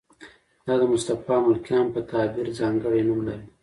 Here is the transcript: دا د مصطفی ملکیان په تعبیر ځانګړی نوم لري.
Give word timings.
دا 0.65 0.73
د 0.81 0.83
مصطفی 0.93 1.35
ملکیان 1.45 1.85
په 1.95 1.99
تعبیر 2.11 2.47
ځانګړی 2.59 3.01
نوم 3.07 3.19
لري. 3.27 3.47